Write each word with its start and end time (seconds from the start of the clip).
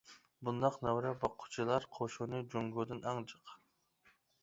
بۇنداق 0.47 0.79
نەۋرە 0.87 1.11
باققۇچىلار 1.25 1.87
قوشۇنى 1.99 2.43
جۇڭگودىن 2.57 3.07
ئەڭ 3.11 3.25
جىق. 3.33 3.59